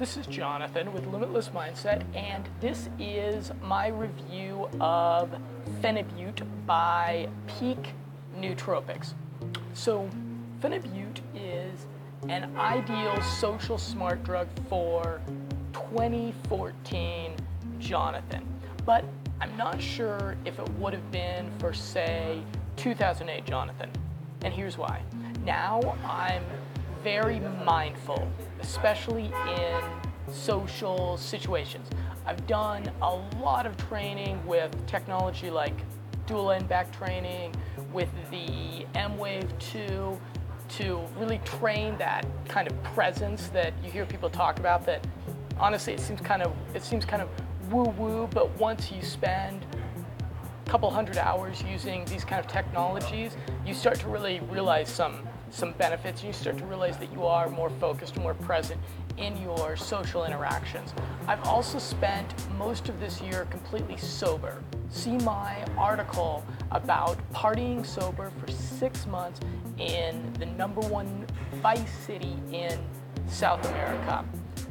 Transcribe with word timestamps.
This 0.00 0.16
is 0.16 0.26
Jonathan 0.28 0.94
with 0.94 1.06
Limitless 1.08 1.50
Mindset, 1.50 2.02
and 2.16 2.48
this 2.58 2.88
is 2.98 3.52
my 3.62 3.88
review 3.88 4.66
of 4.80 5.30
Phenibut 5.82 6.42
by 6.64 7.28
Peak 7.46 7.90
Nootropics. 8.34 9.12
So, 9.74 10.08
Phenibut 10.62 11.20
is 11.34 11.84
an 12.30 12.56
ideal 12.56 13.20
social 13.20 13.76
smart 13.76 14.24
drug 14.24 14.48
for 14.70 15.20
2014 15.74 17.36
Jonathan, 17.78 18.48
but 18.86 19.04
I'm 19.38 19.54
not 19.58 19.82
sure 19.82 20.34
if 20.46 20.58
it 20.58 20.68
would 20.78 20.94
have 20.94 21.12
been 21.12 21.50
for, 21.58 21.74
say, 21.74 22.40
2008 22.76 23.44
Jonathan. 23.44 23.90
And 24.44 24.54
here's 24.54 24.78
why. 24.78 25.02
Now 25.44 25.94
I'm 26.06 26.44
very 27.04 27.40
mindful, 27.66 28.26
especially 28.60 29.32
in 29.48 29.80
social 30.32 31.16
situations. 31.16 31.88
I've 32.26 32.46
done 32.46 32.90
a 33.02 33.14
lot 33.40 33.66
of 33.66 33.76
training 33.88 34.44
with 34.46 34.70
technology 34.86 35.50
like 35.50 35.74
dual 36.26 36.52
n-back 36.52 36.96
training, 36.96 37.54
with 37.92 38.10
the 38.30 38.86
emWave 38.94 39.48
2 39.58 40.18
to 40.68 41.00
really 41.18 41.38
train 41.38 41.98
that 41.98 42.24
kind 42.48 42.70
of 42.70 42.82
presence 42.94 43.48
that 43.48 43.72
you 43.84 43.90
hear 43.90 44.06
people 44.06 44.30
talk 44.30 44.60
about 44.60 44.86
that 44.86 45.04
honestly 45.58 45.92
it 45.92 45.98
seems 45.98 46.20
kind 46.20 46.42
of 46.42 46.52
it 46.74 46.84
seems 46.84 47.04
kind 47.04 47.20
of 47.20 47.28
woo-woo, 47.70 48.28
but 48.32 48.56
once 48.58 48.90
you 48.90 49.02
spend 49.02 49.64
a 50.66 50.70
couple 50.70 50.90
hundred 50.90 51.16
hours 51.18 51.62
using 51.62 52.04
these 52.06 52.24
kind 52.24 52.44
of 52.44 52.50
technologies, 52.50 53.36
you 53.64 53.74
start 53.74 53.98
to 54.00 54.08
really 54.08 54.40
realize 54.50 54.88
some 54.88 55.26
some 55.50 55.72
benefits 55.72 56.20
and 56.20 56.28
you 56.28 56.32
start 56.32 56.58
to 56.58 56.64
realize 56.64 56.96
that 56.98 57.12
you 57.12 57.26
are 57.26 57.48
more 57.48 57.70
focused, 57.70 58.16
more 58.16 58.34
present 58.34 58.80
in 59.16 59.36
your 59.42 59.76
social 59.76 60.24
interactions. 60.24 60.94
I've 61.26 61.42
also 61.44 61.78
spent 61.78 62.34
most 62.56 62.88
of 62.88 62.98
this 63.00 63.20
year 63.20 63.46
completely 63.50 63.96
sober. 63.96 64.62
See 64.88 65.18
my 65.18 65.64
article 65.76 66.44
about 66.70 67.18
partying 67.32 67.84
sober 67.84 68.30
for 68.38 68.50
six 68.50 69.06
months 69.06 69.40
in 69.78 70.32
the 70.34 70.46
number 70.46 70.80
one 70.82 71.26
vice 71.62 71.90
city 72.06 72.36
in 72.52 72.78
South 73.28 73.64
America. 73.68 74.24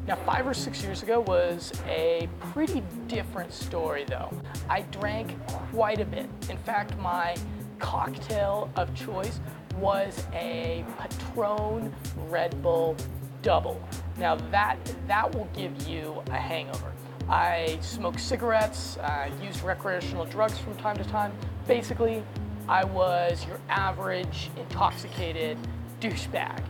Now, 0.08 0.16
five 0.26 0.48
or 0.48 0.54
six 0.54 0.82
years 0.82 1.04
ago 1.04 1.20
was 1.20 1.72
a 1.88 2.28
pretty 2.52 2.82
different 3.08 3.54
story, 3.54 4.06
though. 4.08 4.32
I 4.68 4.82
drank 4.82 5.36
quite 5.72 6.00
a 6.00 6.06
bit. 6.06 6.28
In 6.50 6.58
fact, 6.58 6.98
my 6.98 7.36
cocktail 7.78 8.72
of 8.76 8.94
choice 8.96 9.40
was 9.76 10.26
a 10.34 10.86
Patron 10.98 11.94
Red 12.30 12.62
Bull 12.62 12.96
Double. 13.42 13.82
Now, 14.18 14.36
that, 14.52 14.78
that 15.08 15.34
will 15.34 15.48
give 15.54 15.88
you 15.88 16.22
a 16.28 16.38
hangover. 16.38 16.92
I 17.30 17.78
smoked 17.82 18.20
cigarettes, 18.20 18.98
uh, 18.98 19.30
used 19.42 19.64
recreational 19.64 20.26
drugs 20.26 20.58
from 20.58 20.76
time 20.78 20.98
to 20.98 21.04
time. 21.04 21.32
Basically, 21.68 22.24
I 22.68 22.84
was 22.84 23.46
your 23.46 23.60
average 23.70 24.50
intoxicated 24.58 25.58
douchebag. 26.02 26.62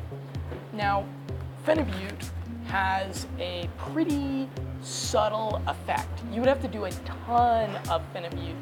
Now, 0.73 1.05
Phenibut 1.65 2.29
has 2.67 3.25
a 3.39 3.69
pretty 3.77 4.47
subtle 4.81 5.61
effect. 5.67 6.21
You 6.31 6.41
would 6.41 6.49
have 6.49 6.61
to 6.61 6.67
do 6.67 6.85
a 6.85 6.91
ton 6.91 7.75
of 7.89 8.01
Phenibut 8.13 8.55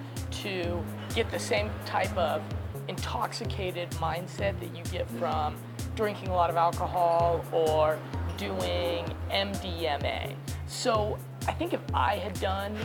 to 0.44 0.84
get 1.14 1.30
the 1.32 1.40
same 1.40 1.70
type 1.86 2.16
of 2.18 2.42
intoxicated 2.88 3.90
mindset 3.92 4.60
that 4.60 4.76
you 4.76 4.84
get 4.92 5.10
from 5.12 5.56
drinking 5.96 6.30
a 6.30 6.34
lot 6.34 6.50
of 6.50 6.56
alcohol 6.56 7.44
or 7.52 8.00
doing 8.38 9.06
MDMA. 9.32 10.36
So 10.68 11.18
I 11.48 11.54
think 11.54 11.74
if 11.74 11.82
I 11.94 12.18
had 12.18 12.40
done 12.40 12.76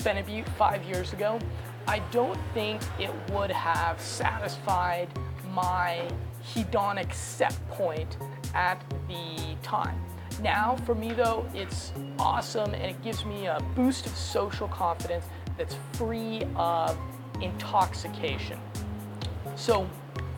Phenibut 0.00 0.48
five 0.50 0.84
years 0.84 1.12
ago, 1.12 1.38
I 1.86 2.00
don't 2.10 2.38
think 2.52 2.82
it 2.98 3.10
would 3.30 3.50
have 3.50 4.00
satisfied 4.00 5.08
my 5.54 6.08
hedonic 6.54 7.12
set 7.12 7.56
point 7.70 8.18
at 8.54 8.82
the 9.08 9.56
time. 9.62 9.98
Now, 10.42 10.76
for 10.84 10.94
me 10.94 11.12
though, 11.12 11.46
it's 11.54 11.92
awesome 12.18 12.74
and 12.74 12.84
it 12.84 13.02
gives 13.02 13.24
me 13.24 13.46
a 13.46 13.58
boost 13.74 14.06
of 14.06 14.14
social 14.16 14.68
confidence 14.68 15.24
that's 15.56 15.76
free 15.94 16.42
of 16.54 16.96
intoxication. 17.40 18.58
So, 19.58 19.90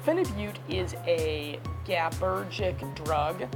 Phenibut 0.06 0.56
is 0.70 0.94
a 1.06 1.60
GABAergic 1.84 3.04
drug. 3.04 3.46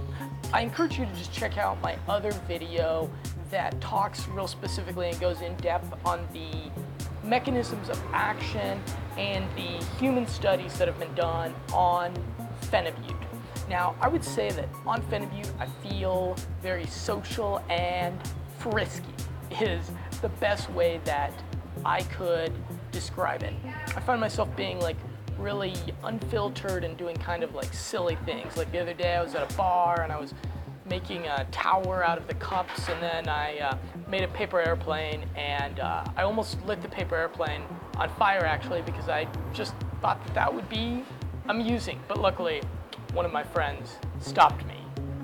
I 0.52 0.60
encourage 0.60 0.98
you 0.98 1.06
to 1.06 1.12
just 1.14 1.32
check 1.32 1.56
out 1.56 1.80
my 1.80 1.96
other 2.06 2.32
video 2.46 3.10
that 3.50 3.80
talks 3.80 4.28
real 4.28 4.46
specifically 4.46 5.08
and 5.08 5.18
goes 5.18 5.40
in 5.40 5.56
depth 5.56 5.90
on 6.04 6.28
the 6.34 6.70
mechanisms 7.26 7.88
of 7.88 7.98
action 8.12 8.78
and 9.16 9.46
the 9.56 9.82
human 9.98 10.26
studies 10.26 10.76
that 10.76 10.86
have 10.86 10.98
been 10.98 11.14
done 11.14 11.54
on 11.72 12.12
Phenibut. 12.64 13.16
Now, 13.70 13.96
I 14.02 14.08
would 14.08 14.22
say 14.22 14.50
that 14.50 14.68
on 14.84 15.00
Phenibut, 15.04 15.50
I 15.58 15.66
feel 15.88 16.36
very 16.60 16.86
social 16.86 17.64
and 17.70 18.20
frisky 18.58 19.06
is 19.62 19.90
the 20.20 20.28
best 20.28 20.70
way 20.72 21.00
that 21.06 21.32
I 21.86 22.02
could 22.02 22.52
describe 22.92 23.42
it. 23.42 23.54
I 23.96 24.00
find 24.00 24.20
myself 24.20 24.54
being 24.56 24.78
like 24.78 24.96
really 25.38 25.74
unfiltered 26.04 26.84
and 26.84 26.96
doing 26.96 27.16
kind 27.16 27.42
of 27.42 27.54
like 27.54 27.72
silly 27.72 28.16
things. 28.24 28.56
Like 28.56 28.70
the 28.72 28.80
other 28.80 28.94
day 28.94 29.14
I 29.14 29.22
was 29.22 29.34
at 29.34 29.50
a 29.50 29.56
bar 29.56 30.02
and 30.02 30.12
I 30.12 30.18
was 30.18 30.34
making 30.88 31.26
a 31.26 31.46
tower 31.50 32.04
out 32.04 32.18
of 32.18 32.26
the 32.26 32.34
cups 32.34 32.88
and 32.88 33.02
then 33.02 33.28
I 33.28 33.58
uh, 33.58 33.76
made 34.08 34.22
a 34.22 34.28
paper 34.28 34.60
airplane 34.60 35.24
and 35.34 35.80
uh, 35.80 36.04
I 36.16 36.22
almost 36.22 36.62
lit 36.66 36.82
the 36.82 36.88
paper 36.88 37.16
airplane 37.16 37.62
on 37.96 38.10
fire 38.10 38.44
actually 38.44 38.82
because 38.82 39.08
I 39.08 39.26
just 39.52 39.74
thought 40.00 40.24
that 40.26 40.34
that 40.34 40.54
would 40.54 40.68
be 40.68 41.04
amusing. 41.48 42.00
But 42.06 42.20
luckily 42.20 42.62
one 43.12 43.24
of 43.24 43.32
my 43.32 43.44
friends 43.44 43.96
stopped 44.20 44.64
me. 44.66 44.76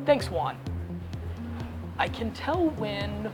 Thanks, 0.07 0.31
Juan. 0.31 0.57
I 1.99 2.09
can 2.09 2.33
tell 2.33 2.71
when 2.71 3.31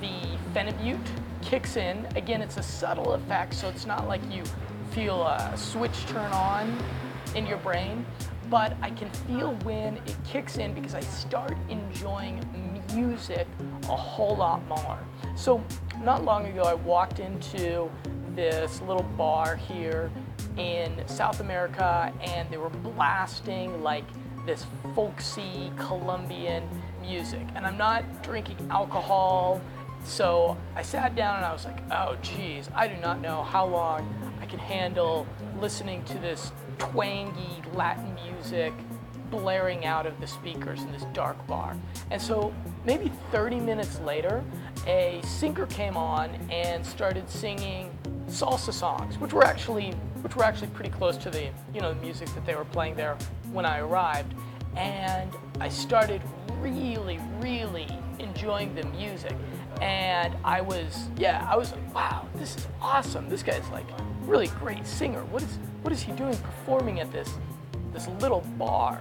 the 0.00 0.38
Phenibut 0.54 1.00
kicks 1.42 1.76
in. 1.76 2.06
Again, 2.14 2.40
it's 2.40 2.56
a 2.56 2.62
subtle 2.62 3.14
effect, 3.14 3.54
so 3.54 3.68
it's 3.68 3.86
not 3.86 4.06
like 4.06 4.20
you 4.30 4.44
feel 4.94 5.22
a 5.22 5.56
switch 5.56 6.06
turn 6.06 6.30
on 6.32 6.76
in 7.34 7.46
your 7.46 7.58
brain, 7.58 8.04
but 8.50 8.76
I 8.82 8.90
can 8.90 9.08
feel 9.10 9.54
when 9.64 9.96
it 9.96 10.16
kicks 10.24 10.58
in 10.58 10.74
because 10.74 10.94
I 10.94 11.00
start 11.00 11.56
enjoying 11.70 12.44
music 12.94 13.46
a 13.84 13.96
whole 13.96 14.36
lot 14.36 14.66
more. 14.68 14.98
So, 15.34 15.64
not 16.02 16.24
long 16.24 16.46
ago, 16.46 16.62
I 16.62 16.74
walked 16.74 17.20
into 17.20 17.90
this 18.34 18.82
little 18.82 19.04
bar 19.16 19.56
here 19.56 20.10
in 20.56 21.02
South 21.06 21.40
America 21.40 22.12
and 22.20 22.50
they 22.50 22.58
were 22.58 22.70
blasting 22.70 23.82
like 23.82 24.04
this 24.46 24.66
folksy 24.94 25.72
Colombian 25.78 26.68
music. 27.00 27.46
And 27.54 27.64
I'm 27.64 27.78
not 27.78 28.22
drinking 28.22 28.58
alcohol, 28.70 29.60
so 30.04 30.56
I 30.74 30.82
sat 30.82 31.14
down 31.14 31.36
and 31.36 31.44
I 31.44 31.52
was 31.52 31.64
like, 31.64 31.78
oh 31.90 32.16
geez, 32.22 32.68
I 32.74 32.88
do 32.88 33.00
not 33.00 33.20
know 33.20 33.42
how 33.42 33.66
long 33.66 34.12
I 34.40 34.46
can 34.46 34.58
handle 34.58 35.26
listening 35.60 36.04
to 36.04 36.14
this 36.18 36.52
twangy 36.78 37.62
Latin 37.74 38.16
music 38.26 38.72
blaring 39.30 39.86
out 39.86 40.06
of 40.06 40.20
the 40.20 40.26
speakers 40.26 40.82
in 40.82 40.92
this 40.92 41.04
dark 41.14 41.46
bar. 41.46 41.74
And 42.10 42.20
so 42.20 42.52
maybe 42.84 43.10
30 43.30 43.60
minutes 43.60 43.98
later, 44.00 44.44
a 44.86 45.20
singer 45.24 45.66
came 45.66 45.96
on 45.96 46.30
and 46.50 46.84
started 46.84 47.28
singing 47.30 47.90
salsa 48.26 48.72
songs, 48.72 49.18
which 49.18 49.32
were 49.32 49.44
actually 49.44 49.92
which 50.22 50.36
were 50.36 50.44
actually 50.44 50.68
pretty 50.68 50.90
close 50.90 51.16
to 51.16 51.30
the 51.30 51.48
you 51.74 51.80
know 51.80 51.92
the 51.92 52.00
music 52.00 52.28
that 52.34 52.46
they 52.46 52.54
were 52.54 52.64
playing 52.66 52.94
there 52.94 53.16
when 53.52 53.64
I 53.64 53.80
arrived, 53.80 54.34
and 54.76 55.30
I 55.60 55.68
started 55.68 56.22
really 56.60 57.18
really 57.40 57.88
enjoying 58.18 58.74
the 58.74 58.84
music, 58.86 59.34
and 59.82 60.36
I 60.44 60.60
was 60.60 61.08
yeah 61.16 61.46
I 61.50 61.56
was 61.56 61.72
like 61.72 61.94
wow 61.94 62.26
this 62.36 62.56
is 62.56 62.68
awesome 62.80 63.28
this 63.28 63.42
guy's 63.42 63.68
like 63.70 63.86
really 64.22 64.46
great 64.46 64.86
singer 64.86 65.24
what 65.24 65.42
is 65.42 65.58
what 65.82 65.92
is 65.92 66.00
he 66.00 66.12
doing 66.12 66.36
performing 66.36 67.00
at 67.00 67.10
this 67.10 67.28
this 67.92 68.08
little 68.20 68.40
bar. 68.58 69.00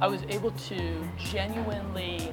I 0.00 0.08
was 0.08 0.22
able 0.28 0.50
to 0.50 1.08
genuinely 1.16 2.32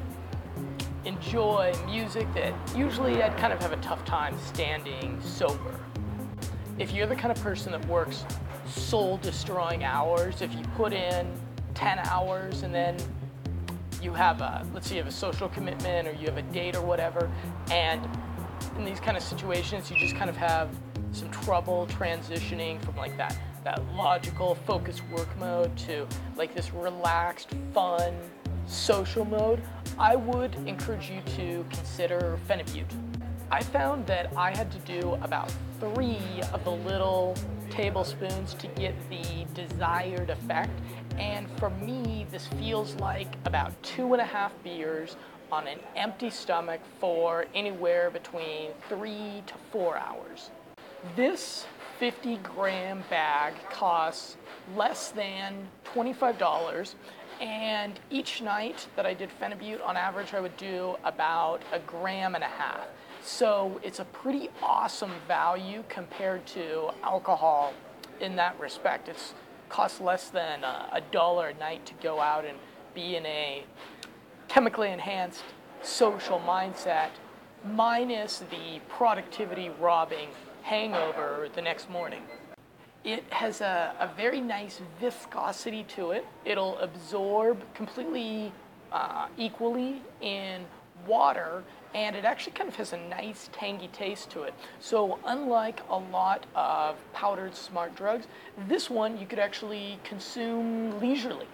enjoy 1.06 1.74
music 1.86 2.28
that 2.34 2.54
usually 2.76 3.22
I'd 3.22 3.38
kind 3.38 3.54
of 3.54 3.62
have 3.62 3.72
a 3.72 3.78
tough 3.78 4.04
time 4.06 4.36
standing 4.40 5.22
sober. 5.22 5.80
If 6.78 6.92
you're 6.92 7.08
the 7.08 7.16
kind 7.16 7.32
of 7.32 7.42
person 7.44 7.72
that 7.72 7.86
works 7.88 8.26
soul 8.68 9.18
destroying 9.18 9.84
hours, 9.84 10.42
if 10.42 10.54
you 10.54 10.64
put 10.76 10.94
in 10.94 11.32
10 11.76 12.00
hours 12.00 12.64
and 12.64 12.74
then 12.74 12.98
you 14.02 14.14
have 14.14 14.42
a, 14.42 14.66
let's 14.74 14.88
say 14.88 14.96
you 14.96 15.02
have 15.02 15.12
a 15.12 15.16
social 15.16 15.50
commitment 15.50 16.08
or 16.08 16.14
you 16.14 16.26
have 16.26 16.38
a 16.38 16.42
date 16.44 16.76
or 16.76 16.82
whatever, 16.82 17.30
and 17.72 18.08
in 18.78 18.86
these 18.86 19.00
kind 19.00 19.18
of 19.18 19.24
situations, 19.24 19.90
you 19.90 19.98
just 19.98 20.16
kind 20.16 20.30
of 20.30 20.38
have 20.38 20.70
some 21.12 21.30
trouble 21.32 21.88
transitioning 21.88 22.82
from 22.84 22.96
like 22.96 23.16
that, 23.18 23.38
that 23.64 23.82
logical 23.96 24.56
focused 24.56 25.04
work 25.10 25.28
mode 25.40 25.76
to 25.78 26.08
like 26.36 26.54
this 26.54 26.74
relaxed, 26.74 27.50
fun, 27.74 28.14
social 28.68 29.26
mode, 29.26 29.62
I 29.98 30.16
would 30.16 30.56
encourage 30.68 31.10
you 31.10 31.22
to 31.36 31.66
consider 31.70 32.40
phenibut. 32.48 32.86
I 33.52 33.64
found 33.64 34.06
that 34.08 34.32
I 34.38 34.56
had 34.56 34.72
to 34.72 34.80
do 34.80 35.18
about 35.22 35.52
three 35.80 36.20
of 36.54 36.64
the 36.64 36.72
little 36.72 37.36
tablespoons 37.70 38.54
to 38.56 38.68
get 38.68 38.94
the 39.10 39.46
desired 39.54 40.30
effect. 40.30 40.72
And 41.18 41.50
for 41.58 41.70
me, 41.70 42.26
this 42.32 42.48
feels 42.48 42.96
like 42.96 43.28
about 43.46 43.82
two 43.84 44.14
and 44.14 44.22
a 44.22 44.26
half 44.26 44.52
beers 44.64 45.16
on 45.52 45.68
an 45.68 45.80
empty 45.96 46.30
stomach 46.30 46.82
for 47.00 47.46
anywhere 47.54 48.10
between 48.10 48.72
three 48.88 49.44
to 49.48 49.54
four 49.72 49.98
hours. 49.98 50.52
This 51.16 51.66
50 52.00 52.38
gram 52.38 53.04
bag 53.10 53.54
costs 53.70 54.38
less 54.76 55.10
than 55.10 55.68
$25 55.86 56.94
and 57.40 58.00
each 58.10 58.42
night 58.42 58.88
that 58.96 59.06
I 59.06 59.14
did 59.14 59.30
phenibut, 59.42 59.86
on 59.86 59.96
average, 59.96 60.34
I 60.34 60.40
would 60.40 60.58
do 60.58 60.96
about 61.04 61.62
a 61.72 61.80
gram 61.80 62.36
and 62.36 62.44
a 62.44 62.48
half. 62.48 62.88
So 63.22 63.80
it's 63.84 64.00
a 64.00 64.06
pretty 64.06 64.50
awesome 64.62 65.14
value 65.28 65.84
compared 65.90 66.46
to 66.48 66.92
alcohol 67.04 67.74
in 68.20 68.36
that 68.36 68.60
respect. 68.60 69.08
It's 69.10 69.34
costs 69.70 70.02
less 70.02 70.30
than 70.30 70.64
a 70.64 71.02
dollar 71.12 71.50
a 71.50 71.54
night 71.54 71.86
to 71.86 71.94
go 72.02 72.20
out 72.20 72.44
and 72.44 72.58
be 72.96 73.16
in 73.16 73.26
a 73.26 73.64
chemically 74.48 74.92
enhanced 74.92 75.44
social 75.84 76.40
mindset, 76.40 77.10
minus 77.64 78.40
the 78.40 78.80
productivity 78.90 79.70
robbing 79.80 80.30
hangover 80.64 81.48
the 81.54 81.62
next 81.62 81.90
morning. 81.90 82.24
It 83.04 83.24
has 83.32 83.62
a, 83.62 83.94
a 84.00 84.08
very 84.16 84.42
nice 84.42 84.82
viscosity 85.00 85.84
to 85.96 86.12
it. 86.12 86.26
It'll 86.46 86.78
absorb 86.80 87.62
completely 87.74 88.52
uh, 88.92 89.28
equally 89.38 90.02
in 90.22 90.66
water 91.08 91.64
and 91.96 92.16
it 92.16 92.24
actually 92.24 92.52
kind 92.52 92.70
of 92.70 92.76
has 92.76 92.94
a 92.94 92.98
nice 92.98 93.50
tangy 93.52 93.88
taste 93.88 94.30
to 94.32 94.44
it. 94.44 94.54
So 94.80 95.18
unlike 95.26 95.82
a 95.90 95.98
lot 95.98 96.46
of 96.56 96.98
powdered 97.14 97.56
smart 97.56 97.96
drugs, 97.96 98.28
this 98.68 98.90
one 98.90 99.18
you 99.18 99.26
could 99.26 99.40
actually 99.40 100.00
consume 100.04 101.00
leisurely. 101.00 101.48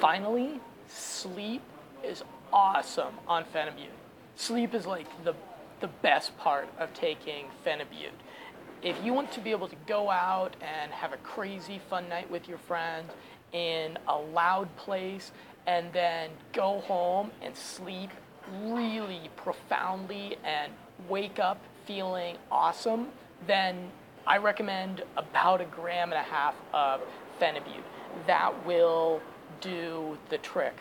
Finally, 0.00 0.60
sleep 0.88 1.62
is 2.02 2.22
awesome 2.52 3.14
on 3.26 3.44
phenibut. 3.44 3.90
Sleep 4.36 4.74
is 4.74 4.86
like 4.86 5.06
the, 5.24 5.34
the 5.80 5.88
best 5.88 6.36
part 6.38 6.68
of 6.78 6.92
taking 6.94 7.46
phenibut. 7.64 8.12
If 8.82 9.02
you 9.02 9.12
want 9.12 9.32
to 9.32 9.40
be 9.40 9.50
able 9.50 9.68
to 9.68 9.76
go 9.86 10.10
out 10.10 10.54
and 10.60 10.92
have 10.92 11.12
a 11.12 11.16
crazy 11.18 11.80
fun 11.88 12.08
night 12.08 12.30
with 12.30 12.48
your 12.48 12.58
friends 12.58 13.12
in 13.52 13.98
a 14.06 14.16
loud 14.16 14.74
place 14.76 15.32
and 15.66 15.92
then 15.92 16.30
go 16.52 16.80
home 16.80 17.30
and 17.42 17.56
sleep 17.56 18.10
really 18.62 19.30
profoundly 19.36 20.36
and 20.44 20.72
wake 21.08 21.38
up 21.38 21.58
feeling 21.86 22.36
awesome, 22.50 23.08
then 23.46 23.90
I 24.26 24.38
recommend 24.38 25.02
about 25.16 25.60
a 25.60 25.64
gram 25.64 26.12
and 26.12 26.20
a 26.20 26.22
half 26.22 26.54
of 26.72 27.00
phenibut. 27.40 27.82
That 28.26 28.66
will 28.66 29.20
do 29.60 30.18
the 30.28 30.38
trick. 30.38 30.74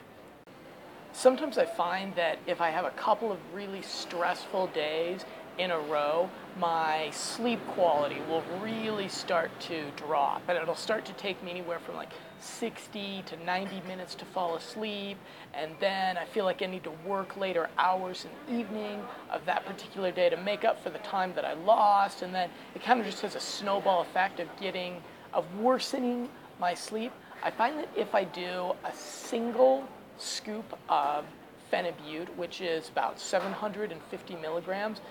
Sometimes 1.14 1.58
I 1.58 1.66
find 1.66 2.14
that 2.16 2.40
if 2.46 2.60
I 2.60 2.72
have 2.72 2.84
a 2.84 2.92
couple 2.92 3.32
of 3.32 3.38
really 3.54 3.82
stressful 3.82 4.68
days 4.68 5.24
in 5.58 5.72
a 5.72 5.80
row, 5.80 6.30
my 6.60 7.10
sleep 7.12 7.60
quality 7.68 8.18
will 8.30 8.44
really 8.62 9.08
start 9.08 9.52
to 9.62 9.84
drop. 9.96 10.42
And 10.48 10.58
it'll 10.58 10.76
start 10.76 11.06
to 11.06 11.14
take 11.14 11.42
me 11.44 11.52
anywhere 11.52 11.80
from 11.80 11.96
like 11.96 12.12
60 12.40 13.24
to 13.26 13.44
90 13.44 13.82
minutes 13.88 14.16
to 14.16 14.26
fall 14.26 14.56
asleep. 14.56 15.18
And 15.54 15.72
then 15.80 16.18
I 16.18 16.26
feel 16.26 16.46
like 16.46 16.62
I 16.62 16.66
need 16.66 16.84
to 16.84 16.94
work 17.06 17.38
later 17.38 17.70
hours 17.78 18.26
in 18.26 18.32
the 18.54 18.60
evening 18.62 19.02
of 19.32 19.46
that 19.46 19.66
particular 19.66 20.12
day 20.12 20.30
to 20.30 20.38
make 20.38 20.64
up 20.64 20.82
for 20.82 20.90
the 20.90 21.00
time 21.00 21.34
that 21.36 21.46
I 21.46 21.54
lost. 21.54 22.22
And 22.22 22.34
then 22.34 22.50
it 22.74 22.84
kind 22.84 23.00
of 23.00 23.06
just 23.06 23.22
has 23.22 23.36
a 23.36 23.40
snowball 23.40 24.02
effect 24.02 24.40
of 24.40 24.48
getting, 24.60 25.02
of 25.34 25.46
worsening 25.60 26.30
my 26.60 26.74
sleep. 26.74 27.12
I 27.44 27.52
find 27.52 27.78
that 27.78 27.90
if 27.96 28.16
I 28.16 28.24
do 28.24 28.74
a 28.84 28.94
single 28.94 29.88
scoop 30.18 30.78
of 30.90 31.26
phenibut, 31.72 32.28
which 32.36 32.62
is 32.62 32.90
about 32.90 33.20
750 33.20 34.36
milligrams, 34.38 35.02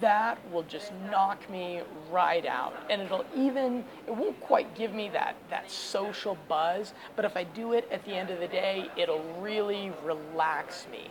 that 0.00 0.38
will 0.52 0.62
just 0.64 0.92
knock 1.10 1.48
me 1.50 1.80
right 2.10 2.46
out. 2.46 2.74
And 2.90 3.02
it'll 3.02 3.24
even, 3.36 3.84
it 4.06 4.14
won't 4.14 4.40
quite 4.40 4.74
give 4.74 4.94
me 4.94 5.08
that, 5.10 5.36
that 5.50 5.70
social 5.70 6.36
buzz, 6.48 6.94
but 7.16 7.24
if 7.24 7.36
I 7.36 7.44
do 7.44 7.72
it 7.72 7.88
at 7.90 8.04
the 8.04 8.12
end 8.12 8.30
of 8.30 8.40
the 8.40 8.48
day, 8.48 8.88
it'll 8.96 9.24
really 9.40 9.92
relax 10.04 10.86
me. 10.90 11.10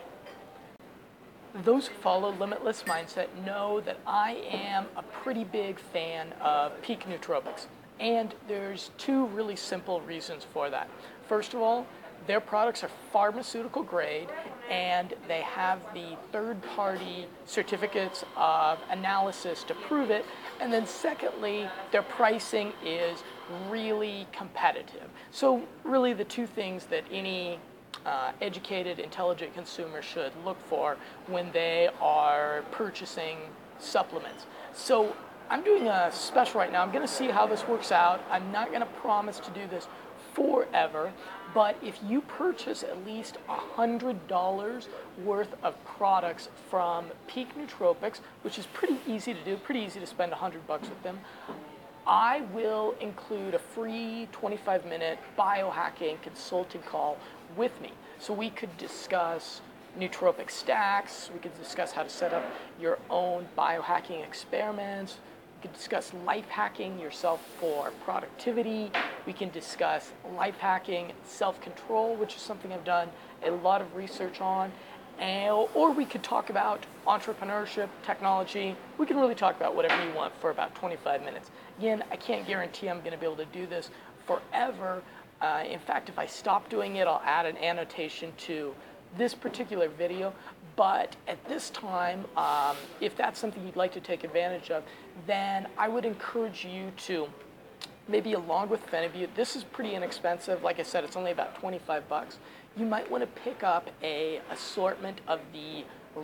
Those 1.63 1.87
who 1.87 1.95
follow 1.95 2.31
Limitless 2.33 2.83
Mindset 2.83 3.27
know 3.45 3.81
that 3.81 3.99
I 4.07 4.41
am 4.51 4.85
a 4.95 5.03
pretty 5.03 5.43
big 5.43 5.79
fan 5.79 6.33
of 6.41 6.81
peak 6.81 7.05
nootropics. 7.07 7.65
And 7.99 8.33
there's 8.47 8.91
two 8.97 9.27
really 9.27 9.55
simple 9.55 10.01
reasons 10.01 10.43
for 10.43 10.69
that. 10.69 10.89
First 11.27 11.53
of 11.53 11.61
all, 11.61 11.85
their 12.25 12.39
products 12.39 12.83
are 12.83 12.89
pharmaceutical 13.11 13.83
grade 13.83 14.29
and 14.71 15.13
they 15.27 15.41
have 15.41 15.81
the 15.93 16.17
third 16.31 16.61
party 16.75 17.25
certificates 17.45 18.23
of 18.37 18.79
analysis 18.89 19.63
to 19.65 19.73
prove 19.75 20.09
it. 20.09 20.25
And 20.61 20.71
then, 20.71 20.87
secondly, 20.87 21.67
their 21.91 22.03
pricing 22.03 22.71
is 22.83 23.21
really 23.69 24.27
competitive. 24.31 25.09
So, 25.31 25.61
really, 25.83 26.13
the 26.13 26.23
two 26.23 26.47
things 26.47 26.85
that 26.85 27.03
any 27.11 27.59
uh, 28.05 28.31
educated, 28.41 28.99
intelligent 28.99 29.53
consumer 29.53 30.01
should 30.01 30.31
look 30.45 30.57
for 30.67 30.95
when 31.27 31.51
they 31.51 31.89
are 31.99 32.63
purchasing 32.71 33.37
supplements. 33.77 34.45
So, 34.73 35.13
I'm 35.49 35.65
doing 35.65 35.89
a 35.89 36.09
special 36.13 36.61
right 36.61 36.71
now. 36.71 36.81
I'm 36.81 36.93
going 36.93 37.05
to 37.05 37.13
see 37.13 37.27
how 37.27 37.45
this 37.45 37.67
works 37.67 37.91
out. 37.91 38.23
I'm 38.31 38.53
not 38.53 38.69
going 38.69 38.79
to 38.79 38.85
promise 38.85 39.37
to 39.41 39.51
do 39.51 39.67
this 39.67 39.85
forever. 40.33 41.11
But 41.53 41.75
if 41.83 41.99
you 42.07 42.21
purchase 42.21 42.83
at 42.83 43.05
least 43.05 43.37
$100 43.49 44.87
worth 45.23 45.55
of 45.63 45.85
products 45.85 46.49
from 46.69 47.07
Peak 47.27 47.49
Nootropics, 47.57 48.19
which 48.43 48.57
is 48.57 48.67
pretty 48.67 48.97
easy 49.07 49.33
to 49.33 49.43
do, 49.43 49.57
pretty 49.57 49.81
easy 49.81 49.99
to 49.99 50.07
spend 50.07 50.31
100 50.31 50.65
bucks 50.65 50.87
with 50.87 51.01
them, 51.03 51.19
I 52.07 52.41
will 52.53 52.95
include 52.99 53.53
a 53.53 53.59
free 53.59 54.27
25 54.31 54.85
minute 54.85 55.19
biohacking 55.37 56.21
consulting 56.21 56.81
call 56.81 57.17
with 57.55 57.79
me. 57.81 57.91
So 58.19 58.33
we 58.33 58.49
could 58.49 58.75
discuss 58.77 59.61
nootropic 59.99 60.49
stacks, 60.49 61.29
we 61.33 61.39
could 61.39 61.57
discuss 61.57 61.91
how 61.91 62.03
to 62.03 62.09
set 62.09 62.33
up 62.33 62.43
your 62.79 62.97
own 63.09 63.47
biohacking 63.57 64.23
experiments, 64.25 65.17
can 65.61 65.71
discuss 65.71 66.11
life 66.25 66.47
hacking 66.47 66.99
yourself 66.99 67.41
for 67.59 67.91
productivity. 68.03 68.91
We 69.25 69.33
can 69.33 69.49
discuss 69.49 70.11
life 70.35 70.57
hacking 70.57 71.13
self 71.23 71.61
control, 71.61 72.15
which 72.15 72.35
is 72.35 72.41
something 72.41 72.73
I've 72.73 72.83
done 72.83 73.09
a 73.45 73.51
lot 73.51 73.81
of 73.81 73.95
research 73.95 74.41
on. 74.41 74.71
And, 75.19 75.67
or 75.75 75.91
we 75.91 76.05
could 76.05 76.23
talk 76.23 76.49
about 76.49 76.85
entrepreneurship, 77.05 77.89
technology. 78.03 78.75
We 78.97 79.05
can 79.05 79.17
really 79.17 79.35
talk 79.35 79.55
about 79.55 79.75
whatever 79.75 80.03
you 80.03 80.13
want 80.15 80.33
for 80.41 80.49
about 80.49 80.73
25 80.75 81.23
minutes. 81.23 81.51
Again, 81.77 82.03
I 82.11 82.15
can't 82.15 82.45
guarantee 82.47 82.89
I'm 82.89 82.99
going 82.99 83.11
to 83.11 83.17
be 83.17 83.25
able 83.25 83.35
to 83.37 83.45
do 83.45 83.67
this 83.67 83.91
forever. 84.25 85.03
Uh, 85.39 85.63
in 85.67 85.79
fact, 85.79 86.09
if 86.09 86.17
I 86.17 86.25
stop 86.25 86.69
doing 86.69 86.95
it, 86.95 87.07
I'll 87.07 87.21
add 87.23 87.45
an 87.45 87.57
annotation 87.57 88.33
to 88.39 88.73
this 89.17 89.35
particular 89.35 89.89
video. 89.89 90.33
But 90.75 91.15
at 91.27 91.43
this 91.45 91.69
time, 91.69 92.25
um, 92.37 92.75
if 93.01 93.15
that's 93.15 93.39
something 93.39 93.63
you'd 93.65 93.75
like 93.75 93.93
to 93.93 93.99
take 93.99 94.23
advantage 94.23 94.71
of, 94.71 94.83
then 95.27 95.67
I 95.77 95.87
would 95.87 96.05
encourage 96.05 96.65
you 96.65 96.91
to 97.05 97.27
maybe 98.07 98.33
along 98.33 98.69
with 98.69 98.85
phenibut, 98.87 99.29
this 99.35 99.55
is 99.55 99.63
pretty 99.63 99.95
inexpensive. 99.95 100.63
Like 100.63 100.79
I 100.79 100.83
said, 100.83 101.03
it's 101.03 101.15
only 101.15 101.31
about 101.31 101.55
25 101.55 102.07
bucks. 102.09 102.37
You 102.75 102.85
might 102.85 103.09
want 103.09 103.23
to 103.23 103.41
pick 103.41 103.63
up 103.63 103.89
a 104.03 104.41
assortment 104.49 105.21
of 105.27 105.39
the 105.53 105.83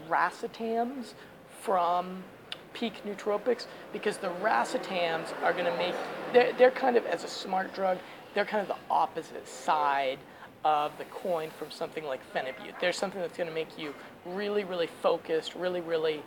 racetams 0.10 1.14
from 1.62 2.24
Peak 2.74 2.94
Nootropics 3.06 3.66
because 3.94 4.18
the 4.18 4.32
racetams 4.42 5.28
are 5.42 5.54
going 5.54 5.66
to 5.66 5.78
make, 5.78 5.96
they're, 6.34 6.54
they're 6.54 6.72
kind 6.72 6.96
of, 6.98 7.06
as 7.06 7.24
a 7.24 7.28
smart 7.28 7.74
drug, 7.74 7.98
they're 8.34 8.46
kind 8.46 8.62
of 8.62 8.68
the 8.68 8.94
opposite 8.94 9.48
side 9.48 10.20
of 10.64 10.92
the 10.98 11.06
coin 11.06 11.50
from 11.58 11.72
something 11.72 12.04
like 12.04 12.20
phenibut. 12.34 12.80
There's 12.80 12.98
something 12.98 13.22
that's 13.22 13.38
going 13.38 13.50
to 13.50 13.56
make 13.56 13.78
you 13.78 13.94
really, 14.26 14.64
really 14.64 14.90
focused, 15.02 15.56
really, 15.56 15.82
really 15.82 16.22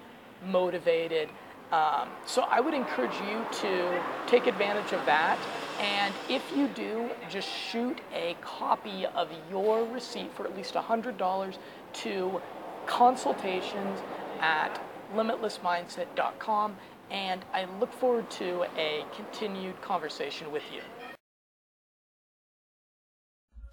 motivated. 0.47 1.29
Um, 1.73 2.09
so 2.27 2.43
I 2.43 2.61
would 2.61 2.75
encourage 2.75 3.15
you 3.21 3.45
to 3.61 4.03
take 4.27 4.47
advantage 4.47 4.93
of 4.93 5.05
that. 5.07 5.39
And 5.79 6.13
if 6.29 6.43
you 6.57 6.67
do, 6.69 7.09
just 7.29 7.49
shoot 7.49 8.01
a 8.13 8.37
copy 8.41 9.07
of 9.07 9.29
your 9.51 9.85
receipt 9.85 10.33
for 10.35 10.47
at 10.47 10.57
least 10.57 10.75
$100 10.75 11.57
to 11.93 12.43
consultations 12.87 14.01
at 14.41 14.81
limitlessmindset.com. 15.15 16.77
And 17.11 17.45
I 17.53 17.67
look 17.79 17.93
forward 17.93 18.31
to 18.33 18.65
a 18.77 19.05
continued 19.15 19.81
conversation 19.81 20.51
with 20.51 20.65
you. 20.73 20.81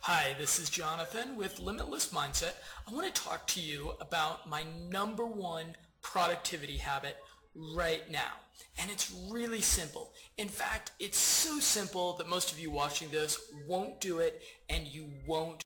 Hi, 0.01 0.35
this 0.39 0.57
is 0.59 0.69
Jonathan 0.69 1.35
with 1.35 1.59
Limitless 1.59 2.13
Mindset. 2.13 2.53
I 2.87 2.93
want 2.93 3.13
to 3.13 3.21
talk 3.21 3.45
to 3.47 3.59
you 3.59 3.93
about 3.99 4.47
my 4.47 4.63
number 4.89 5.25
one 5.25 5.75
productivity 6.01 6.77
habit 6.77 7.17
right 7.75 8.09
now. 8.11 8.33
And 8.79 8.91
it's 8.91 9.13
really 9.29 9.61
simple. 9.61 10.13
In 10.37 10.47
fact, 10.47 10.91
it's 10.99 11.17
so 11.17 11.59
simple 11.59 12.13
that 12.17 12.29
most 12.29 12.51
of 12.51 12.59
you 12.59 12.69
watching 12.69 13.09
this 13.09 13.39
won't 13.67 13.99
do 13.99 14.19
it 14.19 14.41
and 14.69 14.87
you 14.87 15.09
won't 15.25 15.63